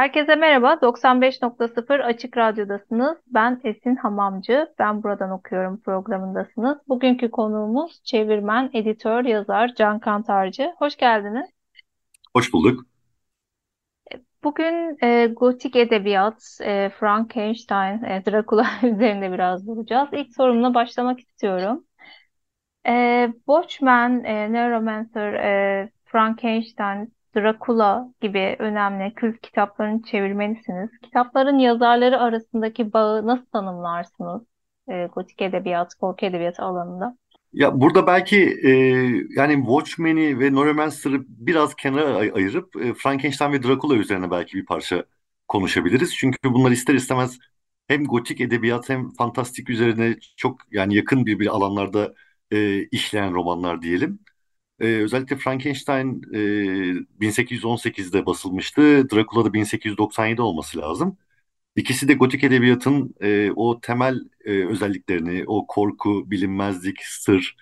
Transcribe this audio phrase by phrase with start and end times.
[0.00, 0.72] Herkese merhaba.
[0.72, 3.18] 95.0 Açık Radyo'dasınız.
[3.26, 4.66] Ben Esin Hamamcı.
[4.78, 6.78] Ben buradan okuyorum programındasınız.
[6.88, 10.72] Bugünkü konuğumuz çevirmen, editör, yazar Can Kantarcı.
[10.78, 11.50] Hoş geldiniz.
[12.36, 12.86] Hoş bulduk.
[14.44, 20.08] Bugün e, gotik edebiyat, e, Frankenstein, e, Dracula üzerinde biraz duracağız.
[20.12, 21.84] İlk sorumla başlamak istiyorum.
[22.86, 30.90] E, Watchmen, e, Neuromancer, e, Frankenstein, Dracula gibi önemli kült kitapların çevirmenisiniz.
[31.02, 34.42] Kitapların yazarları arasındaki bağı nasıl tanımlarsınız?
[34.88, 37.16] E, gotik edebiyat, korku edebiyatı alanında.
[37.52, 38.70] Ya burada belki e,
[39.36, 44.66] yani Watchmen'i ve Neuromancer'ı biraz kenara ay- ayırıp e, Frankenstein ve Dracula üzerine belki bir
[44.66, 45.04] parça
[45.48, 46.16] konuşabiliriz.
[46.16, 47.38] Çünkü bunlar ister istemez
[47.88, 52.14] hem gotik edebiyat hem fantastik üzerine çok yani yakın bir bir alanlarda
[52.50, 54.18] e, işleyen romanlar diyelim.
[54.80, 59.10] E, özellikle Frankenstein e, 1818'de basılmıştı.
[59.10, 61.18] Dracula da 1897 olması lazım.
[61.76, 67.56] İkisi de gotik edebiyatın e, o temel e, özelliklerini, o korku, bilinmezlik, sır,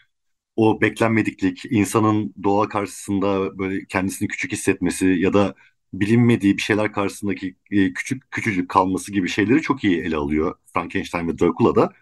[0.57, 5.55] o beklenmediklik, insanın doğa karşısında böyle kendisini küçük hissetmesi ya da
[5.93, 11.29] bilinmediği bir şeyler karşısındaki e, küçük küçücük kalması gibi şeyleri çok iyi ele alıyor Frankenstein
[11.29, 11.93] ve Dracula'da.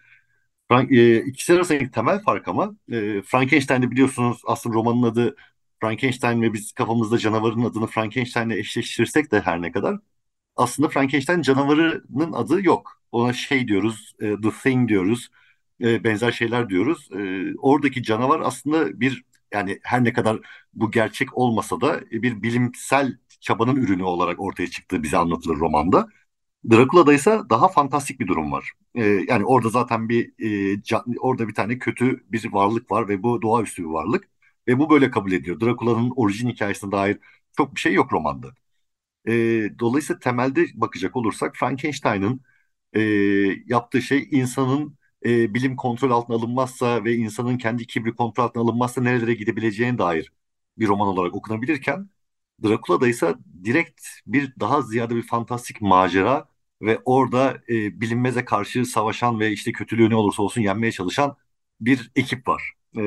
[0.68, 5.36] Frank, e, ikisi arasındaki temel fark ama e, Frankenstein'de biliyorsunuz aslında romanın adı
[5.80, 9.98] Frankenstein ve biz kafamızda canavarın adını Frankenstein'le eşleştirirsek de her ne kadar
[10.56, 13.02] aslında Frankenstein canavarının adı yok.
[13.12, 15.28] Ona şey diyoruz, e, The Thing diyoruz,
[15.80, 17.08] e, benzer şeyler diyoruz.
[17.12, 20.40] E, oradaki canavar aslında bir yani her ne kadar
[20.74, 26.08] bu gerçek olmasa da bir bilimsel çabanın ürünü olarak ortaya çıktığı bize anlatılır romanda.
[26.70, 28.72] Dracula'da ise daha fantastik bir durum var.
[28.94, 30.32] E, yani orada zaten bir
[30.76, 34.28] e, can- orada bir tane kötü bir varlık var ve bu doğaüstü bir varlık
[34.68, 35.60] ve bu böyle kabul ediyor.
[35.60, 37.18] Dracula'nın orijin hikayesine dair
[37.56, 38.48] çok bir şey yok romanda.
[39.28, 39.32] E,
[39.80, 42.40] dolayısıyla temelde bakacak olursak Frankenstein'ın
[42.94, 43.00] e,
[43.66, 49.02] yaptığı şey insanın e, bilim kontrol altına alınmazsa ve insanın kendi kibri kontrol altına alınmazsa
[49.02, 50.32] nerelere gidebileceğine dair
[50.78, 52.10] bir roman olarak okunabilirken
[52.64, 53.34] Dracula'da ise
[53.64, 56.48] direkt bir daha ziyade bir fantastik macera
[56.82, 61.36] ve orada e, bilinmeze karşı savaşan ve işte kötülüğü ne olursa olsun yenmeye çalışan
[61.80, 62.62] bir ekip var.
[62.96, 63.00] E,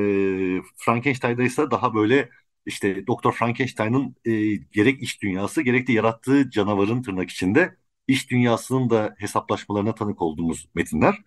[0.76, 2.30] Frankenstein'da ise daha böyle
[2.66, 7.76] işte Doktor Frankenstein'ın e, gerek iç dünyası gerek de yarattığı canavarın tırnak içinde
[8.08, 11.18] iç dünyasının da hesaplaşmalarına tanık olduğumuz metinler.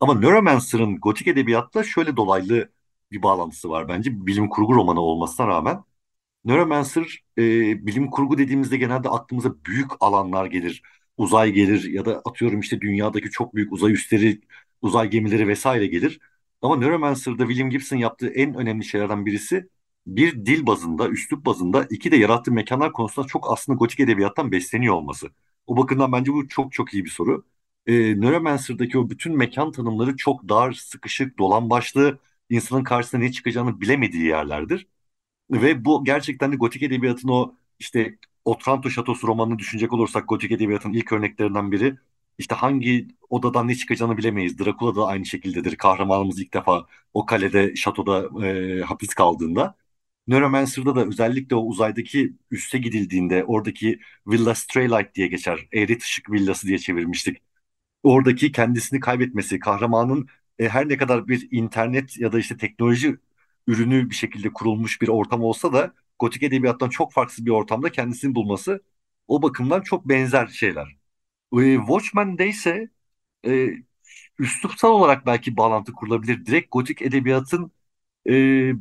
[0.00, 2.72] Ama Neuromancer'ın gotik edebiyatla şöyle dolaylı
[3.12, 5.84] bir bağlantısı var bence bilim kurgu romanı olmasına rağmen.
[6.44, 7.42] Neuromancer e,
[7.86, 10.82] bilim kurgu dediğimizde genelde aklımıza büyük alanlar gelir.
[11.16, 14.40] Uzay gelir ya da atıyorum işte dünyadaki çok büyük uzay üsleri,
[14.82, 16.20] uzay gemileri vesaire gelir.
[16.62, 19.68] Ama Neuromancer'da William Gibson yaptığı en önemli şeylerden birisi
[20.06, 24.94] bir dil bazında, üslup bazında, iki de yarattığı mekanlar konusunda çok aslında gotik edebiyattan besleniyor
[24.94, 25.30] olması.
[25.66, 27.44] O bakımdan bence bu çok çok iyi bir soru.
[27.86, 32.18] E, Neuromancer'daki o bütün mekan tanımları çok dar, sıkışık, dolan başlı,
[32.50, 34.86] insanın karşısına ne çıkacağını bilemediği yerlerdir.
[35.52, 40.92] Ve bu gerçekten de gotik edebiyatın o işte Otranto Şatosu romanını düşünecek olursak gotik edebiyatın
[40.92, 41.96] ilk örneklerinden biri.
[42.38, 44.58] İşte hangi odadan ne çıkacağını bilemeyiz.
[44.58, 45.76] Dracula da aynı şekildedir.
[45.76, 49.76] Kahramanımız ilk defa o kalede, şatoda e, hapis kaldığında.
[50.26, 55.68] Neuromancer'da da özellikle o uzaydaki üste gidildiğinde oradaki Villa Straylight diye geçer.
[55.72, 57.42] Eğri Işık Villası diye çevirmiştik
[58.02, 60.28] oradaki kendisini kaybetmesi, kahramanın
[60.58, 63.16] e, her ne kadar bir internet ya da işte teknoloji
[63.66, 68.34] ürünü bir şekilde kurulmuş bir ortam olsa da gotik edebiyattan çok farklı bir ortamda kendisini
[68.34, 68.82] bulması
[69.28, 70.96] o bakımdan çok benzer şeyler.
[71.58, 72.90] E, Watchmen'de ise
[73.46, 73.68] e,
[74.38, 76.46] üslupsal olarak belki bağlantı kurulabilir.
[76.46, 77.72] Direkt gotik edebiyatın
[78.28, 78.32] e,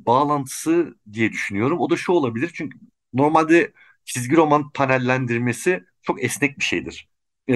[0.06, 1.80] bağlantısı diye düşünüyorum.
[1.80, 2.80] O da şu olabilir çünkü
[3.14, 3.74] normalde
[4.06, 7.10] çizgi roman panellendirmesi çok esnek bir şeydir.
[7.50, 7.54] E,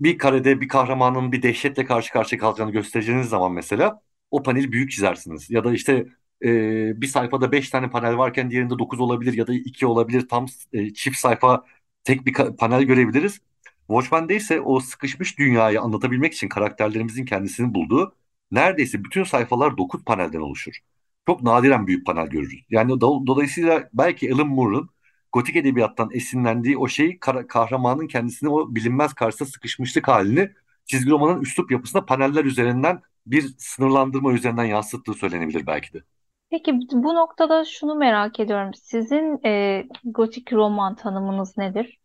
[0.00, 4.90] bir karede bir kahramanın bir dehşetle karşı karşıya kalacağını göstereceğiniz zaman mesela o paneli büyük
[4.90, 5.50] çizersiniz.
[5.50, 6.06] Ya da işte
[6.44, 10.28] e, bir sayfada beş tane panel varken diğerinde dokuz olabilir ya da iki olabilir.
[10.28, 11.64] Tam e, çift sayfa
[12.04, 13.40] tek bir panel görebiliriz.
[13.86, 18.14] Watchmen'de ise o sıkışmış dünyayı anlatabilmek için karakterlerimizin kendisini bulduğu
[18.50, 20.72] neredeyse bütün sayfalar 9 panelden oluşur.
[21.26, 22.54] Çok nadiren büyük panel görürüz.
[22.70, 24.90] Yani do- dolayısıyla belki Alan Moore'un
[25.32, 27.18] gotik edebiyattan esinlendiği o şey
[27.48, 30.50] kahramanın kendisini o bilinmez karşısında sıkışmışlık halini
[30.84, 36.02] çizgi romanın üslup yapısına paneller üzerinden bir sınırlandırma üzerinden yansıttığı söylenebilir belki de.
[36.50, 38.74] Peki bu noktada şunu merak ediyorum.
[38.74, 41.98] Sizin e, gotik roman tanımınız nedir?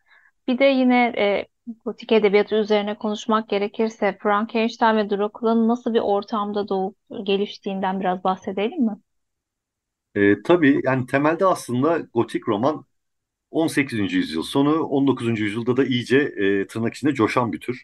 [0.47, 1.47] Bir de yine e,
[1.85, 8.85] gotik edebiyatı üzerine konuşmak gerekirse Frankenstein ve Dracula'nın nasıl bir ortamda doğup geliştiğinden biraz bahsedelim
[8.85, 8.97] mi?
[10.15, 12.85] E, tabii yani temelde aslında gotik roman
[13.51, 14.17] 18.
[14.17, 15.43] yüzyıl sonu 19.
[15.43, 17.83] yüzyılda da iyice e, tırnak içinde coşan bir tür.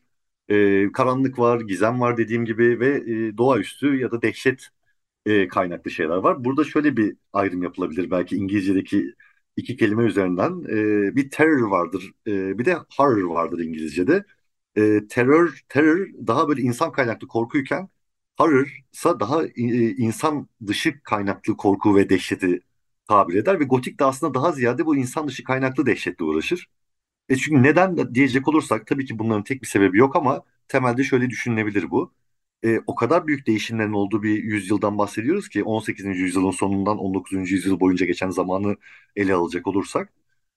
[0.50, 2.88] E, karanlık var, gizem var dediğim gibi ve
[3.30, 4.68] e, doğaüstü ya da dehşet
[5.26, 6.44] e, kaynaklı şeyler var.
[6.46, 9.14] Burada şöyle bir ayrım yapılabilir belki İngilizce'deki
[9.58, 10.64] iki kelime üzerinden.
[11.10, 14.26] E, bir terror vardır, e, bir de horror vardır İngilizce'de.
[14.78, 17.90] E, terör, terör daha böyle insan kaynaklı korkuyken
[18.38, 19.52] horror ise daha e,
[19.98, 22.62] insan dışı kaynaklı korku ve dehşeti
[23.08, 26.68] tabir eder ve gotik de aslında daha ziyade bu insan dışı kaynaklı dehşetle uğraşır.
[27.30, 31.30] E çünkü neden diyecek olursak tabii ki bunların tek bir sebebi yok ama temelde şöyle
[31.30, 32.14] düşünülebilir bu
[32.66, 36.22] e, o kadar büyük değişimlerin olduğu bir yüzyıldan bahsediyoruz ki 18.
[36.22, 37.56] yüzyılın sonundan 19.
[37.56, 38.76] yüzyıl boyunca geçen zamanı
[39.16, 40.14] ele alacak olursak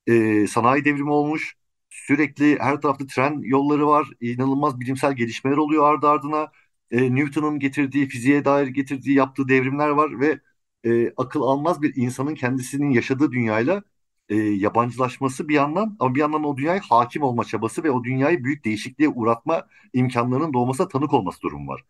[0.06, 1.56] e, sanayi devrimi olmuş.
[1.90, 4.08] Sürekli her tarafta tren yolları var.
[4.20, 6.52] inanılmaz bilimsel gelişmeler oluyor ardı ardına.
[6.90, 10.40] E, Newton'un getirdiği, fiziğe dair getirdiği, yaptığı devrimler var ve
[10.84, 13.82] e, akıl almaz bir insanın kendisinin yaşadığı dünyayla
[14.28, 18.44] e, yabancılaşması bir yandan ama bir yandan o dünyaya hakim olma çabası ve o dünyayı
[18.44, 21.84] büyük değişikliğe uğratma imkanlarının doğmasına tanık olması durumu var.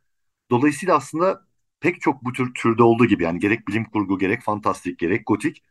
[0.51, 1.47] Dolayısıyla aslında
[1.81, 5.63] pek çok bu tür türde olduğu gibi yani gerek bilim kurgu gerek fantastik gerek gotik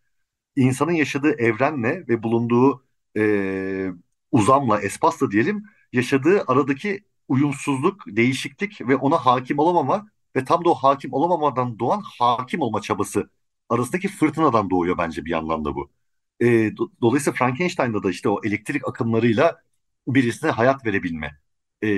[0.56, 2.86] insanın yaşadığı evrenle ve bulunduğu
[3.18, 3.92] e,
[4.32, 5.64] uzamla espasla diyelim
[5.94, 12.04] yaşadığı aradaki uyumsuzluk, değişiklik ve ona hakim olamama ve tam da o hakim olamamadan doğan
[12.20, 13.30] hakim olma çabası
[13.70, 15.92] arasındaki fırtınadan doğuyor bence bir yandan da bu.
[16.42, 16.46] E,
[16.78, 19.62] do- dolayısıyla Frankenstein'da da işte o elektrik akımlarıyla
[20.08, 21.40] birisine hayat verebilme
[21.84, 21.90] e,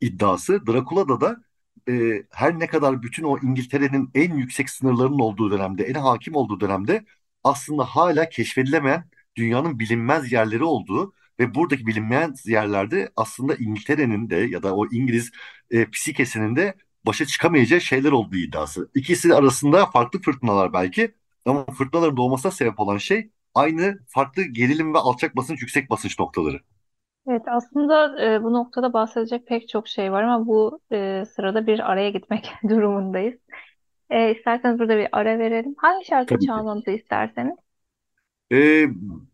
[0.00, 0.66] iddiası.
[0.66, 1.36] Dracula'da da
[1.88, 6.60] e, her ne kadar bütün o İngiltere'nin en yüksek sınırlarının olduğu dönemde, en hakim olduğu
[6.60, 7.04] dönemde
[7.44, 9.04] aslında hala keşfedilemeyen
[9.36, 15.30] dünyanın bilinmez yerleri olduğu ve buradaki bilinmeyen yerlerde aslında İngiltere'nin de ya da o İngiliz
[15.70, 16.74] e, psikesinin de
[17.06, 18.90] başa çıkamayacağı şeyler olduğu iddiası.
[18.94, 21.14] İkisi arasında farklı fırtınalar belki
[21.46, 26.60] ama fırtınaların doğmasına sebep olan şey aynı farklı gerilim ve alçak basınç, yüksek basınç noktaları.
[27.28, 31.90] Evet aslında e, bu noktada bahsedecek pek çok şey var ama bu e, sırada bir
[31.92, 33.40] araya gitmek durumundayız.
[34.10, 35.74] E, isterseniz burada bir ara verelim.
[35.78, 36.52] Hangi şarkı Tabii ki.
[36.56, 37.56] çalmamızı isterseniz?
[38.52, 38.86] Ee,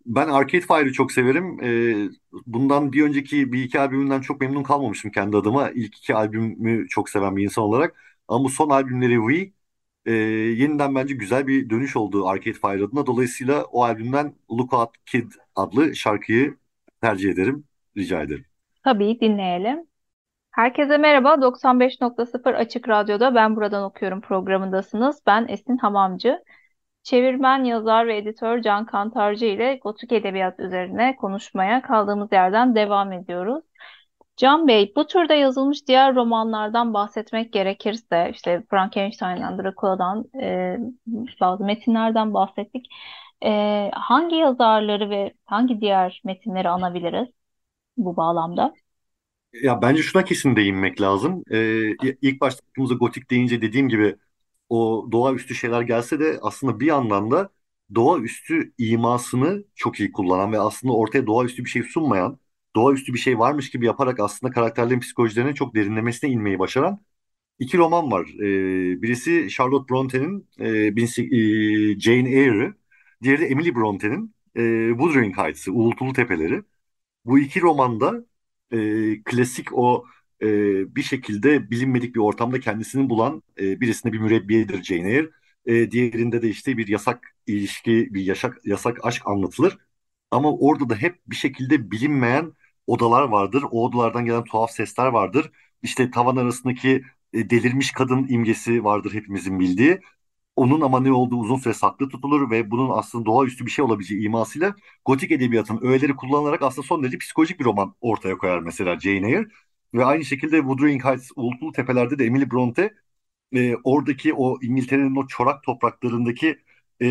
[0.07, 1.59] ben Arcade Fire'ı çok severim.
[1.65, 2.11] Ee,
[2.47, 5.71] bundan bir önceki bir iki albümünden çok memnun kalmamıştım kendi adıma.
[5.71, 7.97] İlk iki albümü çok seven bir insan olarak.
[8.29, 9.53] Ama bu son albümleri We
[10.07, 13.07] e, yeniden bence güzel bir dönüş oldu Arcade Fire adına.
[13.07, 16.57] Dolayısıyla o albümden Look Out Kid adlı şarkıyı
[17.01, 17.65] tercih ederim.
[17.97, 18.45] Rica ederim.
[18.85, 19.87] Tabii dinleyelim.
[20.51, 21.35] Herkese merhaba.
[21.35, 25.23] 95.0 Açık Radyo'da Ben Buradan Okuyorum programındasınız.
[25.27, 26.39] Ben Esin Hamamcı.
[27.03, 33.65] Çevirmen, yazar ve editör Can Kantarcı ile Gotik Edebiyat üzerine konuşmaya kaldığımız yerden devam ediyoruz.
[34.39, 40.79] Can Bey, bu türde yazılmış diğer romanlardan bahsetmek gerekirse, işte Frankenstein'dan, Dracula'dan, e,
[41.41, 42.87] bazı metinlerden bahsettik.
[43.45, 47.29] E, hangi yazarları ve hangi diğer metinleri anabiliriz
[47.97, 48.75] bu bağlamda?
[49.63, 51.43] Ya bence şuna kesin değinmek lazım.
[51.51, 51.91] Ee,
[52.23, 54.17] ilk başta aklımıza gotik deyince dediğim gibi
[54.69, 57.51] o doğaüstü şeyler gelse de aslında bir yandan da
[57.95, 62.39] doğaüstü imasını çok iyi kullanan ve aslında ortaya doğaüstü bir şey sunmayan,
[62.79, 67.01] doğaüstü bir şey varmış gibi yaparak aslında karakterlerin psikolojilerine çok derinlemesine inmeyi başaran
[67.59, 68.27] iki roman var.
[68.41, 70.69] Ee, birisi Charlotte Bronte'nin e,
[71.37, 72.75] e, Jane Eyre'ı,
[73.23, 76.63] diğeri de Emily Bronte'nin e, Wuthering Heights'ı, Uğultulu Tepeleri.
[77.25, 78.27] Bu iki romanda
[78.73, 78.79] e,
[79.25, 80.05] klasik o
[80.43, 80.47] e,
[80.97, 85.31] bir şekilde bilinmedik bir ortamda kendisini bulan e, birisinde bir mürebbiyedir Jane Eyre.
[85.67, 89.79] E, diğerinde de işte bir yasak ilişki, bir yasak, yasak aşk anlatılır.
[90.31, 92.53] Ama orada da hep bir şekilde bilinmeyen
[92.89, 93.65] odalar vardır.
[93.73, 95.53] O odalardan gelen tuhaf sesler vardır.
[95.83, 97.05] İşte tavan arasındaki
[97.35, 100.01] e, delirmiş kadın imgesi vardır hepimizin bildiği
[100.57, 104.23] onun ama ne olduğu uzun süre saklı tutulur ve bunun aslında doğaüstü bir şey olabileceği
[104.27, 109.29] imasıyla gotik edebiyatın öğeleri kullanılarak aslında son derece psikolojik bir roman ortaya koyar mesela Jane
[109.29, 109.47] Eyre.
[109.95, 112.95] Ve aynı şekilde Wuthering Heights, Uğultulu Tepeler'de de Emily Bronte
[113.57, 116.59] e, oradaki o İngiltere'nin o çorak topraklarındaki
[117.03, 117.07] e,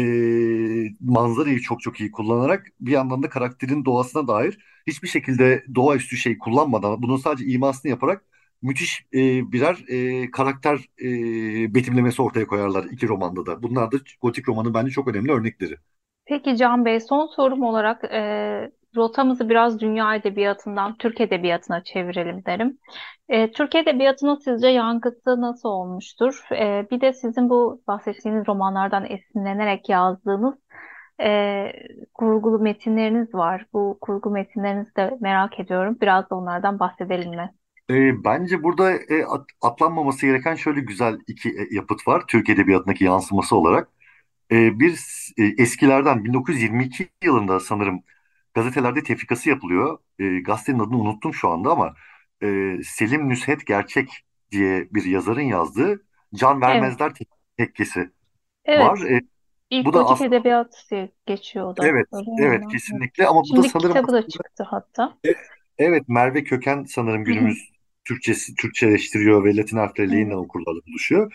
[1.02, 6.38] manzarayı çok çok iyi kullanarak bir yandan da karakterin doğasına dair hiçbir şekilde doğaüstü şey
[6.38, 8.26] kullanmadan bunun sadece imasını yaparak
[8.62, 13.64] müthiş e, birer e, karakter e, betimlemesi ortaya koyarlar iki romanda da.
[13.64, 15.78] Bunlar da gotik romanın bence çok önemli örnekleri.
[16.26, 22.78] Peki Can Bey, son sorum olarak e, rotamızı biraz dünya edebiyatından Türk edebiyatına çevirelim derim.
[23.30, 26.42] E, Türk edebiyatının sizce yankısı nasıl olmuştur?
[26.52, 30.56] E, bir de sizin bu bahsettiğiniz romanlardan esinlenerek yazdığınız
[31.22, 31.66] e,
[32.14, 33.66] kurgulu metinleriniz var.
[33.74, 35.98] Bu kurgu metinlerinizi de merak ediyorum.
[36.02, 37.54] Biraz da onlardan bahsedelim mi?
[37.90, 43.04] E, bence burada e, at- atlanmaması gereken şöyle güzel iki e, yapıt var Türk edebiyatındaki
[43.04, 43.90] yansıması olarak.
[44.52, 45.00] E, bir
[45.38, 48.04] e, eskilerden 1922 yılında sanırım
[48.58, 50.00] gazetelerde tefrikası yapılıyor.
[50.20, 51.94] E, gazetenin adını unuttum şu anda ama
[52.44, 54.10] e, Selim Nusret Gerçek
[54.52, 58.12] diye bir yazarın yazdığı Can Evet, Vermezler Tek- Tekkesi
[58.78, 59.00] var.
[59.00, 59.12] evet.
[59.12, 59.22] E,
[59.70, 60.90] İlk bu da aslında edebiyat
[61.26, 61.88] geçiyor o da.
[61.88, 62.64] evet Öyle evet.
[62.64, 62.68] Evet.
[62.72, 65.18] kesinlikle ama bu da Şimdi sanırım kitabı da çıktı hatta.
[65.26, 65.30] E,
[65.78, 67.70] Evet, Merve Köken sanırım günümüz
[68.06, 70.36] Türkçesi Türkçeleştiriyor ve Latin harfleriyle Evet.
[70.36, 71.34] okurlarla buluşuyor.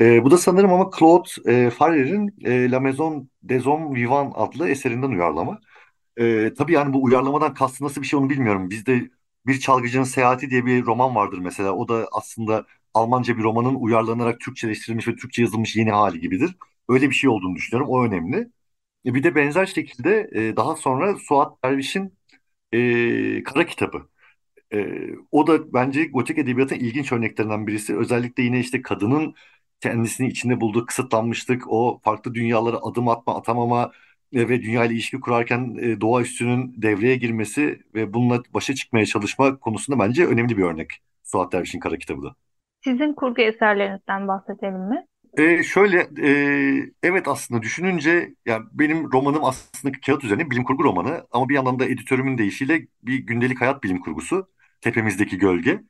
[0.00, 1.28] E, bu da sanırım ama Claude
[1.66, 5.60] e, Farrer'in e, La Maison des Hommes Vivants adlı eserinden uyarlama.
[6.18, 8.70] E, tabii yani bu uyarlamadan kastı nasıl bir şey onu bilmiyorum.
[8.70, 9.10] Bizde
[9.46, 11.72] Bir Çalgıcının Seyahati diye bir roman vardır mesela.
[11.72, 16.56] O da aslında Almanca bir romanın uyarlanarak Türkçeleştirilmiş ve Türkçe yazılmış yeni hali gibidir.
[16.88, 17.90] Öyle bir şey olduğunu düşünüyorum.
[17.90, 18.36] O önemli.
[19.06, 22.14] E, bir de benzer şekilde e, daha sonra Suat Derviş'in
[22.72, 24.08] e, Kara Kitabı.
[24.72, 27.96] Ee, o da bence gotik edebiyatın ilginç örneklerinden birisi.
[27.98, 29.34] Özellikle yine işte kadının
[29.80, 33.90] kendisini içinde bulduğu kısıtlanmışlık, o farklı dünyalara adım atma, atamama e,
[34.32, 39.98] ve dünya ile ilişki kurarken e, doğaüstünün devreye girmesi ve bununla başa çıkmaya çalışma konusunda
[39.98, 40.90] bence önemli bir örnek.
[41.24, 42.36] Suat Derviş'in Kara Kitabı da.
[42.84, 45.06] Sizin kurgu eserlerinizden bahsedelim mi?
[45.38, 51.26] E, şöyle, e, evet aslında düşününce yani benim romanım aslında kağıt üzerine bilim kurgu romanı
[51.30, 54.48] ama bir yandan da editörümün deyişiyle bir gündelik hayat bilim kurgusu.
[54.80, 55.82] Tepemizdeki Gölge.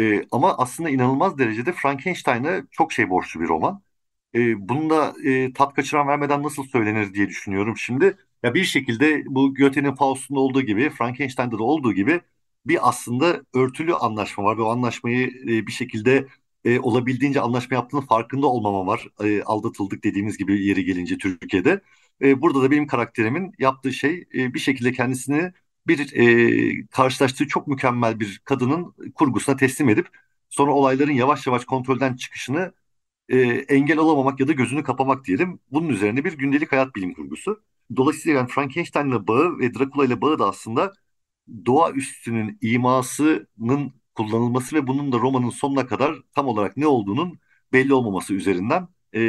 [0.00, 3.82] E, ama aslında inanılmaz derecede Frankenstein'a çok şey borçlu bir roman.
[4.34, 8.16] E, bunu da e, tat kaçıran vermeden nasıl söylenir diye düşünüyorum şimdi.
[8.42, 12.20] Ya bir şekilde bu Goethe'nin Faust'unda olduğu gibi, Frankenstein'da da olduğu gibi
[12.66, 16.26] bir aslında örtülü anlaşma var ve o anlaşmayı e, bir şekilde
[16.64, 19.08] e, olabildiğince anlaşma yaptığının farkında olmama var.
[19.24, 21.80] E, aldatıldık dediğimiz gibi yeri gelince Türkiye'de.
[22.22, 25.52] E, burada da benim karakterimin yaptığı şey e, bir şekilde kendisini
[25.86, 30.08] bir e, karşılaştığı çok mükemmel bir kadının kurgusuna teslim edip
[30.50, 32.72] sonra olayların yavaş yavaş kontrolden çıkışını
[33.28, 35.60] e, engel olamamak ya da gözünü kapamak diyelim.
[35.72, 37.62] Bunun üzerine bir gündelik hayat bilim kurgusu.
[37.96, 40.92] Dolayısıyla yani Frankenstein'la bağı ve Dracula ile bağı da aslında
[41.66, 47.38] doğaüstünün imasının kullanılması ve bunun da romanın sonuna kadar tam olarak ne olduğunun
[47.72, 49.20] belli olmaması üzerinden e,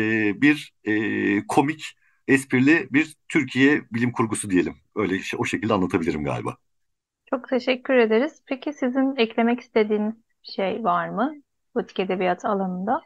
[0.42, 1.98] bir e, komik,
[2.28, 4.76] esprili bir Türkiye bilim kurgusu diyelim.
[4.96, 6.58] Öyle o şekilde anlatabilirim galiba.
[7.30, 8.42] Çok teşekkür ederiz.
[8.46, 11.34] Peki sizin eklemek istediğiniz şey var mı?
[11.76, 13.02] Gotik edebiyat alanında.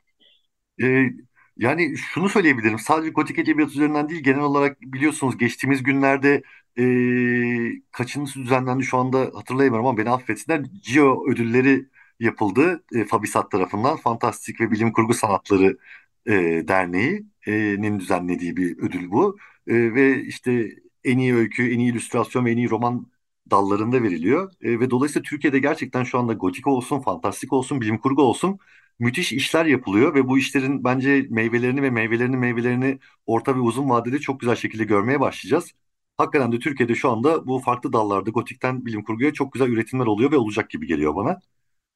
[0.82, 1.10] Ee,
[1.58, 2.80] yani şunu söyleyebilirim.
[2.80, 6.44] Sadece gotik edebiyat üzerinden değil, genel olarak biliyorsunuz geçtiğimiz günlerde
[6.80, 10.62] e, kaçıncısı düzenlendi şu anda hatırlayamıyorum ama beni affetsinler.
[10.94, 11.86] Geo ödülleri
[12.20, 13.98] yapıldı e, Fabisat tarafından.
[13.98, 15.78] Fantastik ve Bilim Kurgu Sanatları
[16.26, 16.34] e,
[16.68, 19.38] Derneği'nin düzenlediği bir ödül bu.
[19.68, 20.70] E, ve işte
[21.04, 23.08] en iyi öykü, en iyi illüstrasyon ve en iyi roman
[23.52, 24.52] dallarında veriliyor.
[24.62, 28.60] E, ve dolayısıyla Türkiye'de gerçekten şu anda gotik olsun, fantastik olsun, bilim kurgu olsun
[29.00, 34.20] müthiş işler yapılıyor ve bu işlerin bence meyvelerini ve meyvelerini meyvelerini orta ve uzun vadede
[34.20, 35.74] çok güzel şekilde görmeye başlayacağız.
[36.18, 40.32] Hakikaten de Türkiye'de şu anda bu farklı dallarda gotikten bilim kurguya çok güzel üretimler oluyor
[40.32, 41.40] ve olacak gibi geliyor bana.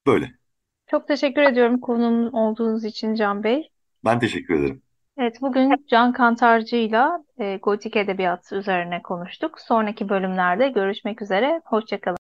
[0.08, 0.32] Böyle.
[0.88, 3.70] Çok teşekkür ediyorum konuğum olduğunuz için Can Bey.
[4.06, 4.82] Ben teşekkür ederim.
[5.18, 9.60] Evet, bugün Can Kantarcı'yla e, gotik edebiyat üzerine konuştuk.
[9.60, 11.62] Sonraki bölümlerde görüşmek üzere.
[11.66, 12.18] Hoşça kalın.